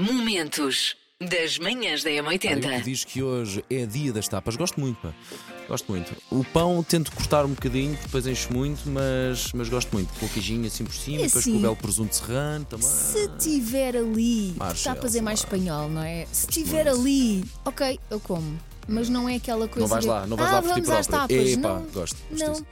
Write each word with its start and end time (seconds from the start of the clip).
Momentos 0.00 0.96
das 1.20 1.58
manhãs 1.58 2.02
da 2.02 2.08
Olha, 2.08 2.38
que 2.38 2.48
M80. 2.48 2.82
diz 2.82 3.04
que 3.04 3.22
hoje 3.22 3.62
é 3.68 3.84
dia 3.84 4.10
das 4.14 4.26
tapas. 4.26 4.56
Gosto 4.56 4.80
muito, 4.80 4.96
pá. 5.02 5.12
Gosto 5.68 5.92
muito. 5.92 6.16
O 6.30 6.42
pão 6.42 6.82
tento 6.82 7.12
cortar 7.12 7.44
um 7.44 7.50
bocadinho, 7.50 7.98
depois 8.02 8.26
encho 8.26 8.50
muito, 8.50 8.88
mas, 8.88 9.52
mas 9.52 9.68
gosto 9.68 9.92
muito. 9.92 10.08
Com 10.18 10.24
o 10.24 10.28
queijinho 10.30 10.66
assim 10.66 10.84
por 10.84 10.94
cima, 10.94 11.18
É 11.18 11.26
depois 11.26 11.44
assim. 11.44 11.52
com 11.52 11.58
o 11.58 11.60
belo 11.60 11.76
presunto 11.76 12.16
serrano 12.16 12.64
também. 12.64 12.88
Se 12.88 13.28
tiver 13.38 13.94
ali, 13.94 14.54
Marcelo, 14.56 14.96
tapas 14.96 15.14
é 15.14 15.20
mais 15.20 15.40
espanhol, 15.40 15.90
não 15.90 16.02
é? 16.02 16.26
Se 16.32 16.46
tiver 16.46 16.86
muito. 16.86 17.00
ali, 17.00 17.44
ok, 17.66 18.00
eu 18.10 18.20
como. 18.20 18.58
Mas 18.88 19.10
não 19.10 19.28
é 19.28 19.36
aquela 19.36 19.68
coisa. 19.68 19.80
Não 19.80 19.86
vais 19.86 20.02
de, 20.04 20.08
lá, 20.10 20.26
não 20.26 20.36
vais 20.38 20.50
ah, 20.50 20.54
lá 20.54 20.62
por 20.62 20.68
ti 20.74 20.80
vamos 20.80 20.90
às 20.90 21.06
próprio. 21.06 21.38
tapas. 21.38 21.52
Epá, 21.52 21.68
não, 21.68 21.82
gosto. 21.82 21.92
gosto 22.30 22.44
não. 22.46 22.52
disso. 22.52 22.66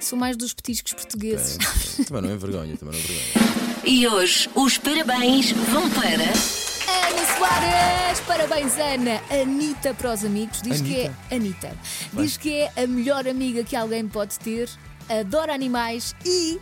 Sou 0.00 0.18
mais 0.18 0.36
dos 0.36 0.52
petiscos 0.54 0.92
portugueses. 0.92 1.58
É, 2.00 2.04
também 2.04 2.22
não 2.22 2.30
é 2.30 2.36
vergonha, 2.36 2.76
também 2.76 2.94
não 2.94 3.00
é 3.00 3.06
vergonha. 3.06 3.82
E 3.84 4.06
hoje 4.06 4.48
os 4.54 4.78
parabéns 4.78 5.50
vão 5.50 5.90
para. 5.90 6.12
Ana 6.14 7.36
Soares! 7.36 8.20
Parabéns, 8.26 8.72
Ana! 8.78 9.20
Anitta 9.42 9.92
para 9.94 10.12
os 10.12 10.24
amigos. 10.24 10.62
Diz 10.62 10.80
que 10.80 11.00
é. 11.00 11.12
Anitta. 11.34 11.76
Diz 12.12 12.36
que 12.36 12.52
é 12.52 12.72
a 12.84 12.86
melhor 12.86 13.26
amiga 13.26 13.64
que 13.64 13.74
alguém 13.74 14.06
pode 14.06 14.38
ter, 14.38 14.68
adora 15.08 15.52
animais 15.52 16.14
e, 16.24 16.60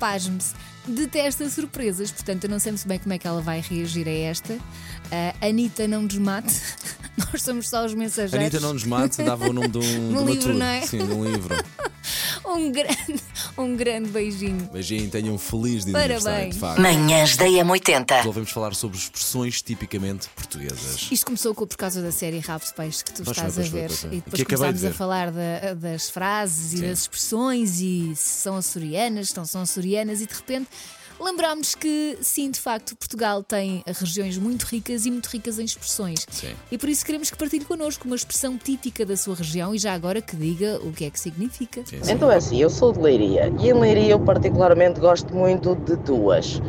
pasme-se, 0.00 0.54
detesta 0.86 1.48
surpresas. 1.48 2.10
Portanto, 2.10 2.44
eu 2.44 2.50
não 2.50 2.58
sei 2.58 2.72
muito 2.72 2.88
bem 2.88 2.98
como 2.98 3.12
é 3.12 3.18
que 3.18 3.26
ela 3.26 3.40
vai 3.40 3.60
reagir 3.60 4.08
a 4.08 4.12
esta. 4.12 4.58
A 5.40 5.46
Anitta 5.46 5.86
não 5.86 6.02
nos 6.02 6.18
mate. 6.18 6.54
Nós 7.16 7.42
somos 7.42 7.68
só 7.68 7.84
os 7.84 7.94
mensageiros. 7.94 8.34
Anitta 8.34 8.60
não 8.60 8.72
nos 8.72 8.84
mate, 8.84 9.22
dava 9.22 9.48
o 9.48 9.52
nome 9.52 9.68
de 9.68 9.78
um, 9.78 9.82
de 10.24 10.32
livro, 10.32 10.48
tour. 10.48 10.54
não 10.54 10.66
é? 10.66 10.80
Sim, 10.80 11.06
de 11.06 11.12
um 11.12 11.24
livro. 11.24 11.54
Um 12.54 12.70
grande, 12.72 13.22
um 13.58 13.76
grande 13.76 14.08
beijinho. 14.10 14.68
Beijinho, 14.72 15.10
tenham 15.10 15.34
um 15.34 15.38
feliz 15.38 15.84
dia 15.84 15.86
de 15.86 15.92
Parabéns. 15.92 16.26
aniversário, 16.26 16.52
de 16.52 16.58
facto. 16.58 16.80
Manhãs 16.80 17.36
da 17.36 17.44
M80. 17.46 18.16
Resolvemos 18.18 18.50
falar 18.50 18.74
sobre 18.74 18.98
expressões 18.98 19.62
tipicamente 19.62 20.28
portuguesas. 20.36 21.08
Isto 21.10 21.26
começou 21.26 21.54
com- 21.54 21.66
por 21.66 21.76
causa 21.76 22.02
da 22.02 22.12
série 22.12 22.38
Rabo 22.40 22.64
de 22.64 22.74
Peixe 22.74 23.04
que 23.04 23.12
tu 23.12 23.22
Pois 23.24 23.36
estás 23.36 23.54
foi, 23.54 23.62
a 23.64 23.66
foi, 23.70 23.80
ver. 23.80 23.86
pois 23.88 24.00
foi. 24.00 24.08
E 24.10 24.12
Que 24.12 24.16
depois 24.30 24.40
acabei 24.42 24.56
de 24.56 24.78
começámos 24.80 24.84
a 24.84 24.98
falar 24.98 25.30
da- 25.30 25.74
das 25.74 26.10
frases 26.10 26.72
e 26.74 26.76
Sim. 26.78 26.82
das 26.88 26.98
expressões 27.00 27.80
e 27.80 28.12
se 28.14 28.40
são 28.42 28.56
açorianas, 28.56 29.28
se 29.30 29.36
não 29.36 29.44
são 29.44 29.62
açorianas, 29.62 30.20
e 30.20 30.26
de 30.26 30.34
repente 30.34 30.68
lembrámos 31.22 31.74
que 31.74 32.18
sim, 32.20 32.50
de 32.50 32.58
facto, 32.58 32.96
Portugal 32.96 33.42
tem 33.42 33.82
regiões 33.86 34.36
muito 34.38 34.64
ricas 34.64 35.06
e 35.06 35.10
muito 35.10 35.26
ricas 35.26 35.58
em 35.58 35.64
expressões. 35.64 36.26
Sim. 36.30 36.54
E 36.70 36.78
por 36.78 36.88
isso 36.88 37.04
queremos 37.04 37.30
que 37.30 37.36
partilhe 37.36 37.64
connosco 37.64 38.06
uma 38.06 38.16
expressão 38.16 38.58
típica 38.58 39.04
da 39.06 39.16
sua 39.16 39.34
região 39.34 39.74
e 39.74 39.78
já 39.78 39.92
agora 39.92 40.20
que 40.20 40.36
diga 40.36 40.78
o 40.82 40.92
que 40.92 41.04
é 41.04 41.10
que 41.10 41.18
significa. 41.18 41.82
Sim, 41.86 41.98
sim. 42.02 42.12
Então 42.12 42.30
é 42.30 42.36
assim, 42.36 42.58
eu 42.58 42.70
sou 42.70 42.92
de 42.92 42.98
Leiria 42.98 43.52
e 43.58 43.68
em 43.68 43.74
Leiria 43.74 44.12
eu 44.12 44.20
particularmente 44.20 45.00
gosto 45.00 45.34
muito 45.34 45.74
de 45.76 45.96
duas. 45.96 46.60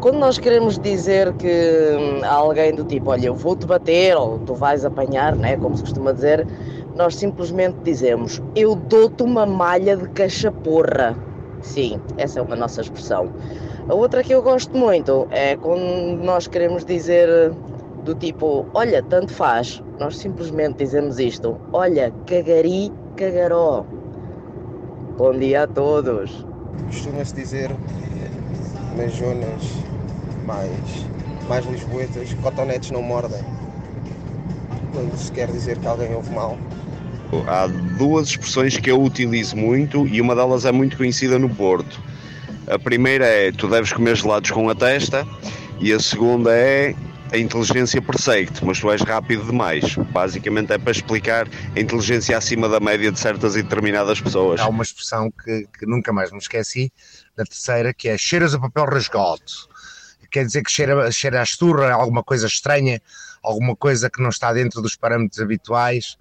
Quando 0.00 0.18
nós 0.18 0.38
queremos 0.38 0.78
dizer 0.78 1.34
que 1.34 1.46
hum, 1.46 2.24
há 2.24 2.32
alguém 2.32 2.74
do 2.74 2.84
tipo, 2.84 3.10
olha, 3.10 3.26
eu 3.26 3.34
vou-te 3.34 3.66
bater 3.66 4.16
ou 4.16 4.38
tu 4.38 4.54
vais 4.54 4.82
apanhar, 4.82 5.36
né, 5.36 5.58
como 5.58 5.76
se 5.76 5.82
costuma 5.82 6.12
dizer, 6.12 6.46
nós 6.96 7.16
simplesmente 7.16 7.76
dizemos, 7.84 8.40
eu 8.56 8.74
dou-te 8.74 9.22
uma 9.22 9.44
malha 9.44 9.96
de 9.98 10.08
cachaporra. 10.08 11.16
Sim, 11.60 12.00
essa 12.16 12.38
é 12.38 12.42
uma 12.42 12.56
nossa 12.56 12.80
expressão. 12.80 13.30
A 13.90 13.94
outra 13.94 14.22
que 14.22 14.32
eu 14.32 14.40
gosto 14.40 14.76
muito 14.76 15.26
é 15.32 15.56
quando 15.56 16.22
nós 16.22 16.46
queremos 16.46 16.84
dizer 16.84 17.28
do 18.04 18.14
tipo, 18.14 18.64
olha, 18.72 19.02
tanto 19.02 19.32
faz. 19.32 19.82
Nós 19.98 20.16
simplesmente 20.16 20.76
dizemos 20.84 21.18
isto, 21.18 21.60
olha, 21.72 22.14
cagari, 22.24 22.92
cagaró. 23.16 23.84
Bom 25.18 25.36
dia 25.36 25.64
a 25.64 25.66
todos. 25.66 26.46
costuma-se 26.86 27.34
dizer 27.34 27.72
nas 28.96 29.12
zonas 29.12 29.60
mais, 30.46 31.06
mais 31.48 31.66
lisboetas, 31.66 32.32
cotonetes 32.34 32.92
não 32.92 33.02
mordem. 33.02 33.42
Quando 34.92 35.16
se 35.16 35.32
quer 35.32 35.50
dizer 35.50 35.78
que 35.78 35.88
alguém 35.88 36.14
ouve 36.14 36.30
mal. 36.30 36.56
Há 37.48 37.66
duas 37.98 38.28
expressões 38.28 38.76
que 38.76 38.88
eu 38.88 39.02
utilizo 39.02 39.56
muito 39.56 40.06
e 40.06 40.20
uma 40.20 40.36
delas 40.36 40.64
é 40.64 40.70
muito 40.70 40.96
conhecida 40.96 41.40
no 41.40 41.48
Porto. 41.48 42.00
A 42.70 42.78
primeira 42.78 43.26
é 43.26 43.50
tu 43.50 43.66
deves 43.66 43.92
comer 43.92 44.14
gelados 44.14 44.52
com 44.52 44.70
a 44.70 44.74
testa 44.76 45.26
e 45.80 45.92
a 45.92 45.98
segunda 45.98 46.54
é 46.54 46.94
a 47.32 47.36
inteligência 47.36 48.00
persegue-te, 48.00 48.64
mas 48.64 48.78
tu 48.78 48.88
és 48.92 49.02
rápido 49.02 49.44
demais. 49.44 49.96
Basicamente 50.12 50.72
é 50.72 50.78
para 50.78 50.92
explicar 50.92 51.48
a 51.74 51.80
inteligência 51.80 52.38
acima 52.38 52.68
da 52.68 52.78
média 52.78 53.10
de 53.10 53.18
certas 53.18 53.56
e 53.56 53.62
determinadas 53.64 54.20
pessoas. 54.20 54.60
Há 54.60 54.68
uma 54.68 54.84
expressão 54.84 55.32
que, 55.32 55.66
que 55.78 55.84
nunca 55.84 56.12
mais 56.12 56.30
me 56.30 56.38
esqueci, 56.38 56.92
na 57.36 57.44
terceira, 57.44 57.92
que 57.92 58.08
é 58.08 58.16
cheiras 58.16 58.54
a 58.54 58.60
papel 58.60 58.84
rasgado. 58.84 59.42
Quer 60.30 60.46
dizer 60.46 60.62
que 60.62 60.70
cheira, 60.70 61.10
cheira 61.10 61.40
a 61.40 61.42
esturra, 61.42 61.92
alguma 61.92 62.22
coisa 62.22 62.46
estranha, 62.46 63.02
alguma 63.42 63.74
coisa 63.74 64.08
que 64.08 64.22
não 64.22 64.28
está 64.28 64.52
dentro 64.52 64.80
dos 64.80 64.94
parâmetros 64.94 65.40
habituais. 65.40 66.16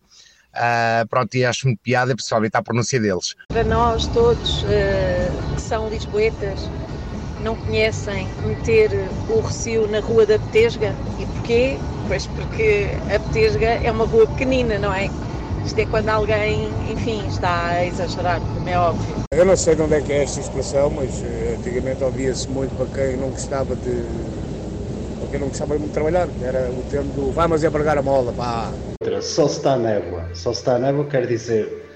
Ah, 0.52 1.06
pronto, 1.08 1.36
e 1.36 1.46
acho 1.46 1.68
muito 1.68 1.80
piada, 1.80 2.16
principalmente 2.16 2.56
à 2.56 2.62
pronúncia 2.64 3.00
deles. 3.00 3.36
Para 3.50 3.64
nós 3.64 4.08
todos 4.08 4.64
que 4.64 5.49
são 5.69 5.88
lisboetas, 5.88 6.59
não 7.44 7.56
conhecem 7.56 8.28
meter 8.41 8.90
o 9.30 9.40
recio 9.40 9.88
na 9.88 10.00
Rua 10.00 10.25
da 10.25 10.35
Betesga. 10.40 10.96
E 11.19 11.25
porquê? 11.28 11.78
Pois 12.07 12.25
porque 12.25 12.88
a 13.07 13.19
Betesga 13.19 13.68
é 13.68 13.91
uma 13.91 14.06
rua 14.06 14.25
pequenina, 14.28 14.80
não 14.80 14.91
é? 14.91 15.07
Isto 15.63 15.78
é 15.78 15.85
quando 15.85 16.09
alguém, 16.09 16.68
enfim, 16.91 17.24
está 17.28 17.68
a 17.68 17.85
exagerar, 17.85 18.41
como 18.41 18.68
é 18.68 18.80
óbvio. 18.80 19.16
Eu 19.31 19.46
não 19.46 19.56
sei 19.56 19.75
de 19.75 19.84
onde 19.84 19.94
é 19.94 20.02
que 20.02 20.12
é 20.12 20.24
esta 20.24 20.40
expressão, 20.40 20.90
mas 20.90 21.24
eh, 21.24 21.56
antigamente 21.56 22.03
ouvia-se 22.03 22.50
muito 22.50 22.75
para 22.75 22.88
quem 22.88 23.18
não 23.18 23.30
gostava 23.30 23.75
de. 23.75 24.03
para 25.19 25.28
quem 25.30 25.40
não 25.40 25.50
gostava 25.50 25.74
muito 25.75 25.90
de 25.90 25.94
trabalhar. 25.94 26.28
Era 26.41 26.72
o 26.72 26.84
termo 26.90 27.13
do 27.13 27.31
vai, 27.31 27.47
mas 27.47 27.63
é 27.63 27.69
pregar 27.69 27.96
a 28.00 28.01
mola, 28.01 28.34
pá. 28.34 28.74
Só 29.22 29.47
se 29.47 29.57
está 29.57 29.78
névoa. 29.78 30.24
Só 30.34 30.51
se 30.51 30.62
está 30.62 30.80
névoa 30.80 31.06
quer 31.06 31.28
dizer 31.28 31.89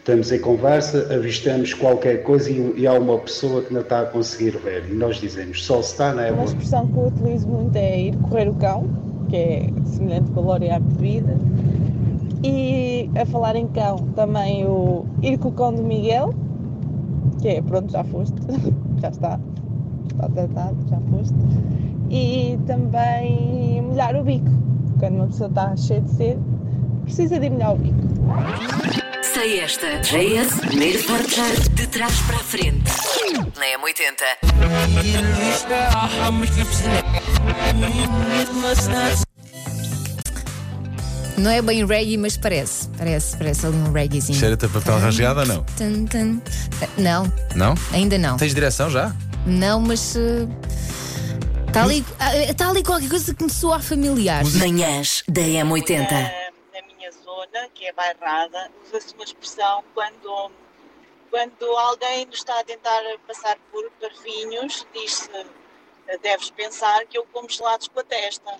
estamos 0.00 0.32
em 0.32 0.40
conversa, 0.40 1.06
avistamos 1.14 1.74
qualquer 1.74 2.22
coisa 2.22 2.50
e, 2.50 2.74
e 2.76 2.86
há 2.86 2.94
uma 2.94 3.18
pessoa 3.18 3.62
que 3.62 3.72
não 3.72 3.82
está 3.82 4.00
a 4.00 4.06
conseguir 4.06 4.56
ver. 4.58 4.84
E 4.90 4.94
nós 4.94 5.16
dizemos 5.16 5.64
só 5.64 5.80
se 5.82 5.92
está 5.92 6.12
Uma 6.12 6.22
névoa. 6.22 6.44
expressão 6.44 6.86
que 6.88 6.96
eu 6.96 7.06
utilizo 7.06 7.48
muito 7.48 7.76
é 7.76 8.00
ir 8.00 8.16
correr 8.16 8.48
o 8.48 8.54
cão, 8.54 8.88
que 9.28 9.36
é 9.36 9.70
semelhante 9.84 10.30
com 10.32 10.40
a 10.40 10.42
glória 10.42 10.76
à 10.76 10.80
bebida. 10.80 11.36
E 12.42 13.10
a 13.20 13.26
falar 13.26 13.54
em 13.56 13.66
cão, 13.68 13.96
também 14.16 14.64
o 14.66 15.04
ir 15.22 15.36
com 15.38 15.48
o 15.48 15.52
cão 15.52 15.74
do 15.74 15.82
Miguel, 15.82 16.34
que 17.42 17.48
é 17.48 17.62
pronto, 17.62 17.92
já 17.92 18.02
foste, 18.04 18.34
já 19.00 19.08
está, 19.10 19.38
está 20.10 20.28
tratado, 20.30 20.76
já 20.88 20.98
foste. 21.10 21.34
E 22.10 22.58
também 22.66 23.82
molhar 23.82 24.16
o 24.16 24.24
bico, 24.24 24.50
quando 24.98 25.16
uma 25.16 25.26
pessoa 25.26 25.50
está 25.50 25.76
cheia 25.76 26.00
de 26.00 26.10
sede, 26.10 26.40
precisa 27.04 27.38
de 27.38 27.50
molhar 27.50 27.74
o 27.74 27.76
bico. 27.76 29.09
Sei 29.34 29.60
esta. 29.60 29.86
JS, 30.00 30.60
primeiro 30.60 31.02
portar 31.04 31.52
de 31.74 31.86
trás 31.86 32.12
para 32.26 32.36
a 32.36 32.40
frente. 32.40 32.90
Na 33.56 33.66
M80. 33.78 35.30
Não 41.38 41.50
é 41.50 41.62
bem 41.62 41.86
reggae, 41.86 42.16
mas 42.18 42.36
parece. 42.36 42.88
Parece, 42.98 43.36
parece 43.36 43.66
ali 43.66 43.76
um 43.76 43.92
reggaezinho. 43.92 44.38
Cheira-te 44.38 44.66
a 44.66 44.68
papel 44.68 44.98
rasgado 44.98 45.40
ou 45.40 45.46
não? 45.46 45.64
Tum, 45.76 46.04
tum. 46.06 46.40
Não, 46.98 47.32
Não? 47.54 47.74
ainda 47.92 48.18
não. 48.18 48.36
Tens 48.36 48.54
direção 48.54 48.90
já? 48.90 49.14
Não, 49.46 49.80
mas. 49.80 50.16
Está 51.66 51.84
ali, 51.84 52.04
ah, 52.18 52.30
tá 52.56 52.68
ali 52.68 52.82
qualquer 52.82 53.08
coisa 53.08 53.32
que 53.32 53.44
me 53.44 53.50
soa 53.50 53.78
familiar. 53.80 54.44
Manhãs 54.56 55.22
da 55.28 55.40
M80. 55.40 56.30
Zona, 57.60 57.68
que 57.74 57.86
é 57.86 57.92
bairrada, 57.92 58.70
usa-se 58.86 59.14
uma 59.14 59.24
expressão 59.24 59.84
quando, 59.94 60.50
quando 61.30 61.64
alguém 61.76 62.26
nos 62.26 62.36
está 62.36 62.58
a 62.60 62.64
tentar 62.64 63.02
passar 63.26 63.58
por 63.70 63.90
parvinhos, 64.00 64.86
diz-se, 64.94 65.30
deves 66.22 66.50
pensar 66.50 67.04
que 67.06 67.18
eu 67.18 67.26
como 67.32 67.48
gelados 67.48 67.88
com 67.88 68.00
a 68.00 68.04
testa. 68.04 68.50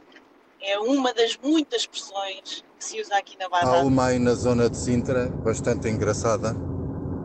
É 0.62 0.78
uma 0.78 1.12
das 1.14 1.38
muitas 1.43 1.82
expressões 1.82 2.64
que 2.79 2.85
se 2.85 3.00
usa 3.00 3.17
aqui 3.17 3.37
na 3.38 3.47
Há 3.47 3.49
bairrada. 3.49 3.82
uma 3.82 4.06
aí 4.06 4.19
na 4.19 4.35
zona 4.35 4.69
de 4.69 4.76
Sintra, 4.76 5.26
bastante 5.26 5.88
engraçada, 5.88 6.55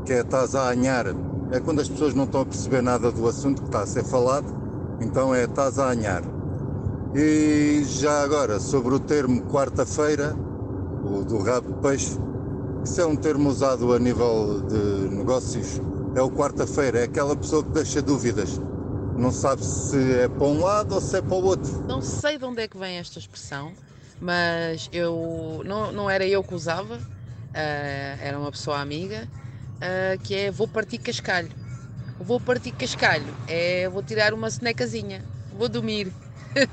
que 0.06 0.14
é 0.14 0.22
estás 0.22 0.56
a 0.56 0.70
anhar. 0.70 1.08
É 1.52 1.60
quando 1.60 1.82
as 1.82 1.90
pessoas 1.90 2.14
não 2.14 2.24
estão 2.24 2.42
a 2.42 2.46
perceber 2.46 2.82
nada 2.82 3.12
do 3.12 3.28
assunto 3.28 3.62
que 3.62 3.68
está 3.68 3.82
a 3.82 3.88
ser 3.88 4.06
falado, 4.06 4.48
então 5.02 5.36
é 5.36 5.44
estás 5.44 5.78
a 5.80 5.90
anhar. 5.90 6.24
E 7.14 7.84
já 7.84 8.24
agora, 8.24 8.60
sobre 8.60 8.96
o 8.96 9.00
termo 9.00 9.42
quarta-feira, 9.52 10.36
o 11.06 11.24
do 11.24 11.38
rabo 11.40 11.74
de 11.74 11.82
peixe, 11.82 12.18
isso 12.84 13.02
é 13.02 13.06
um 13.06 13.16
termo 13.16 13.50
usado 13.50 13.94
a 13.94 14.00
nível 14.00 14.62
de 14.68 15.16
negócios. 15.16 15.80
É 16.16 16.22
o 16.22 16.30
quarta-feira, 16.30 17.00
é 17.00 17.04
aquela 17.04 17.36
pessoa 17.36 17.64
que 17.64 17.70
deixa 17.70 18.02
dúvidas. 18.02 18.60
Não 19.18 19.32
sabe 19.32 19.64
se 19.64 19.98
é 20.14 20.28
para 20.28 20.46
um 20.46 20.62
lado 20.62 20.96
ou 20.96 21.02
se 21.02 21.18
é 21.18 21.22
para 21.22 21.36
o 21.36 21.44
outro. 21.44 21.82
Não 21.88 22.02
sei 22.02 22.38
de 22.38 22.46
onde 22.46 22.62
é 22.62 22.68
que 22.68 22.78
vem 22.78 22.98
esta 22.98 23.20
expressão, 23.20 23.74
mas 24.20 24.90
eu 24.92 25.62
não, 25.66 25.92
não 25.92 26.10
era 26.10 26.26
eu 26.26 26.44
que 26.44 26.54
usava, 26.54 27.00
ah, 27.54 28.18
era 28.22 28.38
uma 28.38 28.52
pessoa 28.52 28.80
amiga, 28.80 29.28
ah, 29.82 30.18
que 30.24 30.36
é 30.36 30.52
vou 30.52 30.68
partir 30.68 30.98
cascalho. 30.98 31.52
Vou 32.20 32.40
partir 32.40 32.72
cascalho 32.72 33.34
é 33.48 33.90
vou 33.90 34.02
tirar 34.02 34.34
uma 34.34 34.50
sonecazinha, 34.50 35.24
vou 35.58 35.68
dormir. 35.68 36.12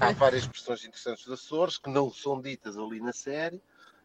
há 0.00 0.12
várias 0.14 0.42
expressões 0.42 0.84
interessantes 0.84 1.24
dos 1.24 1.40
Açores 1.40 1.78
que 1.78 1.90
não 1.90 2.12
são 2.12 2.40
ditas 2.40 2.76
ali 2.76 3.00
na 3.00 3.12
série. 3.12 3.60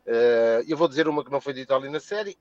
Uh, 0.07 0.63
eu 0.65 0.77
vou 0.77 0.87
dizer 0.87 1.05
uma 1.09 1.21
que 1.21 1.31
não 1.31 1.41
foi 1.41 1.51
dita 1.53 1.75
ali 1.75 1.89
na 1.89 1.99
série: 1.99 2.37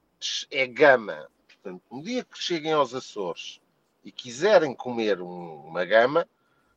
é 0.51 0.67
gama. 0.67 1.29
Portanto, 1.49 1.83
um 1.91 2.01
dia 2.01 2.23
que 2.23 2.39
cheguem 2.39 2.73
aos 2.73 2.95
Açores 2.95 3.61
e 4.05 4.13
quiserem 4.13 4.73
comer 4.73 5.21
um, 5.21 5.67
uma 5.67 5.85
gama, 5.85 6.29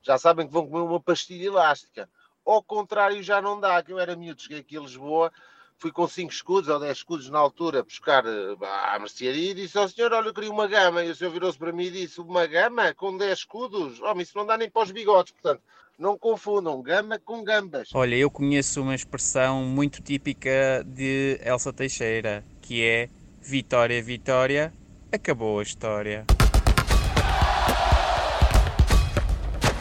já 0.02 0.18
sabem 0.18 0.48
que 0.48 0.54
vão 0.54 0.66
comer 0.66 0.82
uma 0.82 1.00
pastilha 1.00 1.46
elástica. 1.46 2.10
Ao 2.44 2.64
contrário, 2.64 3.22
já 3.22 3.40
não 3.40 3.60
dá, 3.60 3.84
que 3.84 3.94
eu 3.94 4.00
era 4.00 4.16
miúdo, 4.16 4.42
cheguei 4.42 4.62
aqui 4.62 4.76
a 4.76 4.82
Lisboa, 4.82 5.32
fui 5.78 5.92
com 5.92 6.08
5 6.08 6.34
escudos 6.34 6.68
ou 6.68 6.80
10 6.80 6.98
escudos 6.98 7.30
na 7.30 7.38
altura 7.38 7.84
buscar 7.84 8.26
uh, 8.26 8.58
à 8.66 8.98
mercearia 8.98 9.52
e 9.52 9.54
disse 9.54 9.78
ao 9.78 9.88
senhor, 9.88 10.12
olha, 10.12 10.30
eu 10.30 10.34
queria 10.34 10.52
uma 10.52 10.66
gama. 10.66 11.04
E 11.04 11.12
o 11.12 11.16
senhor 11.16 11.30
virou-se 11.30 11.60
para 11.60 11.72
mim 11.72 11.86
e 11.86 11.92
disse, 11.92 12.20
uma 12.20 12.48
gama 12.48 12.96
com 12.96 13.16
10 13.16 13.38
escudos? 13.38 14.02
Oh, 14.02 14.20
isso 14.20 14.36
não 14.36 14.46
dá 14.48 14.58
nem 14.58 14.72
para 14.72 14.82
os 14.82 14.92
bigodes, 14.92 15.34
portanto, 15.34 15.62
não 16.00 16.18
confundam 16.18 16.82
gama 16.82 17.20
com 17.20 17.44
gambas. 17.44 17.90
Olha, 17.94 18.16
eu 18.16 18.32
conheço 18.32 18.82
uma 18.82 18.96
expressão 18.96 19.64
muito 19.64 20.02
típica 20.02 20.84
de 20.88 21.40
Elsa 21.44 21.74
Teixeira, 21.74 22.44
que 22.62 22.84
é 22.84 23.10
Vitória, 23.42 24.02
Vitória, 24.02 24.74
acabou 25.12 25.60
a 25.60 25.64
história. 25.64 26.26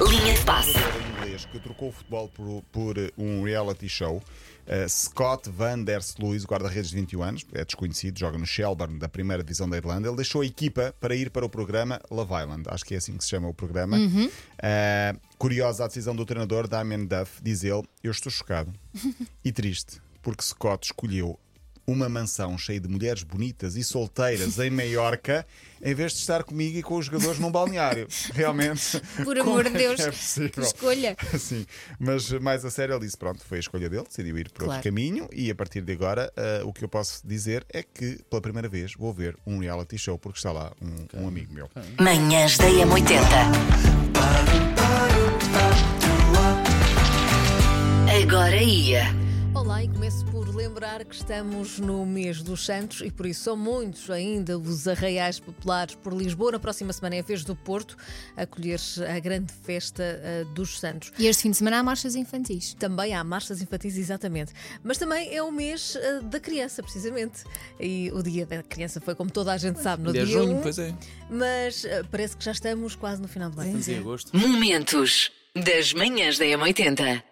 Linha 0.01 0.35
de 0.35 0.45
passe. 0.45 1.08
Inglês 1.39 1.47
que 1.47 1.59
trocou 1.61 1.89
o 1.89 1.93
futebol 1.93 2.29
por, 2.29 2.63
por 2.73 2.97
um 3.17 3.43
reality 3.43 3.89
show. 3.89 4.17
Uh, 4.67 4.89
Scott 4.89 5.49
Van 5.49 5.83
Der 5.83 6.01
Sluis, 6.01 6.45
guarda-redes 6.45 6.91
de 6.91 6.97
21 6.97 7.23
anos, 7.23 7.47
é 7.55 7.65
desconhecido, 7.65 8.19
joga 8.19 8.37
no 8.37 8.45
Shelburne 8.45 8.99
da 8.99 9.09
primeira 9.09 9.43
divisão 9.43 9.69
da 9.69 9.77
Irlanda. 9.77 10.09
Ele 10.09 10.17
deixou 10.17 10.43
a 10.43 10.47
equipa 10.47 10.95
para 11.01 11.15
ir 11.15 11.31
para 11.31 11.45
o 11.45 11.49
programa 11.49 12.01
Love 12.11 12.35
Island, 12.35 12.65
acho 12.69 12.85
que 12.85 12.95
é 12.95 12.99
assim 12.99 13.17
que 13.17 13.25
se 13.25 13.31
chama 13.31 13.49
o 13.49 13.55
programa. 13.55 13.97
Uhum. 13.97 14.27
Uh, 14.27 15.21
curiosa 15.39 15.85
a 15.85 15.87
decisão 15.87 16.15
do 16.15 16.27
treinador 16.27 16.69
Damien 16.69 17.07
Duff, 17.07 17.41
diz 17.43 17.65
ele: 17.65 17.85
Eu 18.03 18.11
estou 18.11 18.31
chocado 18.31 18.73
e 19.45 19.53
triste, 19.53 20.03
porque 20.23 20.43
Scott 20.43 20.87
escolheu 20.87 21.39
uma 21.89 22.07
mansão 22.07 22.59
cheia 22.59 22.79
de 22.79 22.87
mulheres 22.87 23.23
bonitas 23.23 23.75
e 23.75 23.83
solteiras 23.83 24.59
em 24.59 24.69
Maiorca, 24.69 25.47
em 25.83 25.95
vez 25.95 26.13
de 26.13 26.19
estar 26.19 26.45
comigo 26.45 26.77
e 26.77 26.83
com 26.83 26.97
os 26.99 27.07
jogadores 27.07 27.39
num 27.39 27.51
balneário. 27.51 28.07
Realmente. 28.35 29.01
Por 29.25 29.39
amor 29.39 29.65
de 29.65 29.71
é 29.75 29.79
Deus, 29.79 30.01
É 30.01 30.11
possível? 30.11 30.51
que 30.51 30.61
escolha. 30.61 31.17
Sim, 31.39 31.65
mas 31.99 32.31
mais 32.33 32.63
a 32.67 32.71
sério, 32.71 32.95
ele 32.95 33.07
disse: 33.07 33.17
pronto, 33.17 33.43
foi 33.43 33.57
a 33.57 33.61
escolha 33.61 33.89
dele, 33.89 34.05
decidiu 34.07 34.37
ir 34.37 34.51
por 34.51 34.65
Claro. 34.65 34.73
outro 34.75 34.91
caminho 34.91 35.29
e 35.33 35.51
a 35.51 35.55
partir 35.55 35.81
de 35.81 35.93
agora 35.93 36.31
ah, 36.37 36.63
o 36.65 36.73
que 36.75 36.85
eu 36.85 36.89
posso 36.89 37.27
dizer 37.27 37.65
é 37.71 37.83
que 37.83 38.19
pela 38.29 38.43
primeira 38.43 38.69
vez 38.69 38.93
vou 38.95 39.13
ver 39.15 39.35
um 39.47 39.59
reality 39.59 39.97
show 39.97 40.19
porque 40.19 40.39
está 40.39 40.53
lá 40.53 40.73
um, 40.83 41.23
um 41.23 41.29
amigo 41.29 41.55
meu. 41.55 41.71
Manhãs 41.99 42.59
da 42.59 42.67
M80. 42.69 43.19
Agora 48.23 48.57
ia. 48.63 49.28
Olá, 49.59 49.83
e 49.83 49.89
começo 49.89 50.25
por 50.27 50.55
lembrar 50.55 51.05
que 51.05 51.17
estamos 51.17 51.81
no 51.81 52.07
mês 52.07 52.43
dos 52.45 52.65
Santos 52.65 53.01
e 53.01 53.11
por 53.11 53.27
isso 53.27 53.43
são 53.43 53.57
muitos 53.57 54.09
ainda 54.09 54.57
os 54.57 54.87
arraiais 54.87 55.41
populares 55.41 55.97
por 55.97 56.15
Lisboa. 56.15 56.53
Na 56.53 56.61
próxima 56.61 56.93
semana 56.93 57.17
é 57.17 57.19
a 57.19 57.23
vez 57.23 57.43
do 57.43 57.57
Porto 57.57 57.97
acolher 58.37 58.79
a 59.13 59.19
grande 59.19 59.53
festa 59.65 60.05
eh, 60.05 60.45
dos 60.55 60.79
Santos. 60.79 61.13
E 61.19 61.27
este 61.27 61.43
fim 61.43 61.51
de 61.51 61.57
semana 61.57 61.81
há 61.81 61.83
marchas 61.83 62.15
infantis. 62.15 62.73
Também 62.75 63.13
há 63.13 63.25
marchas 63.25 63.61
infantis, 63.61 63.99
exatamente. 63.99 64.53
Mas 64.85 64.97
também 64.97 65.35
é 65.35 65.43
o 65.43 65.51
mês 65.51 65.97
eh, 65.97 66.21
da 66.21 66.39
criança, 66.39 66.81
precisamente. 66.81 67.43
E 67.81 68.13
o 68.15 68.23
dia 68.23 68.47
da 68.47 68.63
criança 68.63 69.01
foi, 69.01 69.17
como 69.17 69.29
toda 69.29 69.53
a 69.53 69.59
gente 69.59 69.83
sabe, 69.83 70.05
no 70.05 70.13
Dia 70.13 70.25
dia 70.25 70.35
junho, 70.35 70.59
1, 70.59 70.63
pois 70.63 70.79
é. 70.79 70.95
Mas 71.29 71.85
eh, 71.85 72.05
parece 72.09 72.37
que 72.37 72.45
já 72.45 72.53
estamos 72.53 72.95
quase 72.95 73.21
no 73.21 73.27
final 73.27 73.51
do. 73.51 73.61
Estamos 73.61 73.89
em 73.89 73.99
agosto. 73.99 74.37
Momentos 74.37 75.33
das 75.53 75.93
manhãs 75.93 76.39
da 76.39 76.45
M80. 76.45 77.25